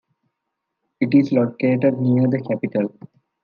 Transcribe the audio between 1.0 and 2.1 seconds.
is located